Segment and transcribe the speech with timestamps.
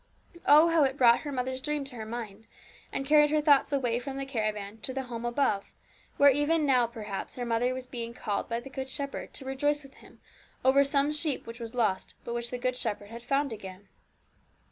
[0.47, 2.47] Oh, how it brought her mother's dream to her mind,
[2.91, 5.67] and carried her thoughts away from the caravan to the home above,
[6.17, 9.83] where even now, perhaps, her mother was being called by the Good Shepherd to rejoice
[9.83, 10.19] with Him
[10.65, 13.89] over some sheep which was lost, but which the Good Shepherd had found again.